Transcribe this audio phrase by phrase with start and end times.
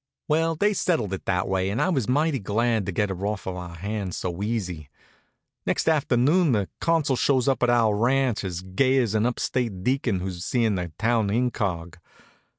[0.27, 3.45] Well, they settled it that way and I was mighty glad to get her off
[3.45, 4.89] our hands so easy.
[5.63, 9.83] Next afternoon the Consul shows up at our ranch as gay as an up state
[9.83, 11.97] deacon who's seeing the town incog.